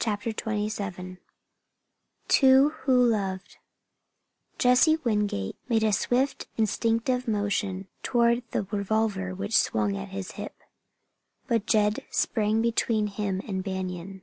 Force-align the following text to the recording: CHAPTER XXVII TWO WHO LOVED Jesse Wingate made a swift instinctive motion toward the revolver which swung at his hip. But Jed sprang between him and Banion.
CHAPTER 0.00 0.30
XXVII 0.30 1.18
TWO 2.26 2.70
WHO 2.70 2.92
LOVED 2.94 3.58
Jesse 4.58 4.96
Wingate 5.04 5.54
made 5.68 5.84
a 5.84 5.92
swift 5.92 6.48
instinctive 6.56 7.28
motion 7.28 7.86
toward 8.02 8.42
the 8.50 8.64
revolver 8.64 9.36
which 9.36 9.56
swung 9.56 9.96
at 9.96 10.08
his 10.08 10.32
hip. 10.32 10.56
But 11.46 11.66
Jed 11.66 12.00
sprang 12.10 12.60
between 12.60 13.06
him 13.06 13.40
and 13.46 13.62
Banion. 13.62 14.22